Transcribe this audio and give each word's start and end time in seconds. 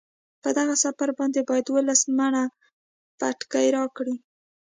په 0.41 0.49
دغه 0.57 0.75
سپر 0.83 1.09
باندې 1.19 1.39
باید 1.49 1.65
دولس 1.69 2.01
منه 2.17 2.43
بتکۍ 3.19 3.67
راکړي. 3.77 4.15